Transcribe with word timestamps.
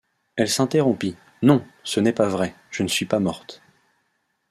Elle 0.35 0.49
s’interrompit:— 0.49 1.15
Non, 1.43 1.63
ce 1.83 1.99
n’est 1.99 2.11
pas 2.11 2.27
vrai, 2.27 2.55
je 2.71 2.81
ne 2.81 2.87
suis 2.87 3.05
pas 3.05 3.19
morte. 3.19 3.61